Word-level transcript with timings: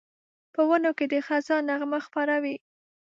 په 0.53 0.61
ونو 0.69 0.91
کې 0.97 1.05
د 1.11 1.15
خزان 1.27 1.61
نغمه 1.69 1.99
خپره 2.07 2.35
وي 2.43 2.55